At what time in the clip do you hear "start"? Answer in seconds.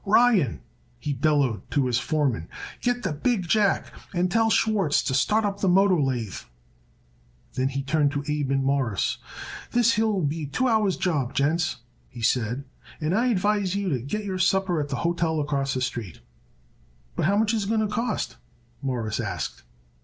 5.13-5.45